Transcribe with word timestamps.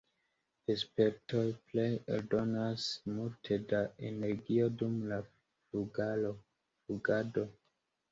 Vespertoj 0.69 1.41
pleje 1.71 1.99
eldonas 2.15 2.85
multe 3.17 3.57
da 3.73 3.81
energio 4.07 4.71
dum 4.79 4.95
la 5.11 5.21
flugado. 6.87 7.45